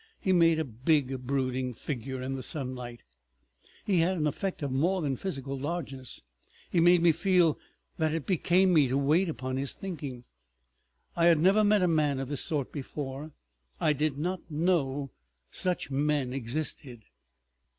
[0.19, 3.03] He made a big brooding figure in the sunlight,
[3.85, 6.23] he had an effect of more than physical largeness;
[6.71, 7.59] he made me feel
[7.97, 10.25] that it became me to wait upon his thinking.
[11.15, 13.33] I had never met a man of this sort before;
[13.79, 15.11] I did not know
[15.51, 17.03] such men existed.